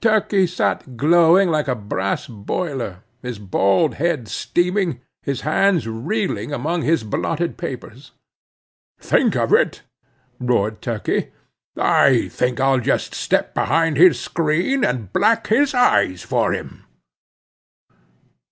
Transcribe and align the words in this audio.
Turkey 0.00 0.44
sat 0.44 0.96
glowing 0.96 1.50
like 1.52 1.68
a 1.68 1.74
brass 1.76 2.26
boiler, 2.26 3.04
his 3.22 3.38
bald 3.38 3.94
head 3.94 4.26
steaming, 4.26 5.00
his 5.22 5.42
hands 5.42 5.86
reeling 5.86 6.52
among 6.52 6.82
his 6.82 7.04
blotted 7.04 7.56
papers. 7.56 8.10
"Think 8.98 9.36
of 9.36 9.52
it?" 9.52 9.82
roared 10.40 10.82
Turkey; 10.82 11.30
"I 11.76 12.26
think 12.26 12.58
I'll 12.58 12.80
just 12.80 13.14
step 13.14 13.54
behind 13.54 13.96
his 13.96 14.18
screen, 14.18 14.84
and 14.84 15.12
black 15.12 15.46
his 15.46 15.72
eyes 15.74 16.22
for 16.22 16.50
him!" 16.52 16.82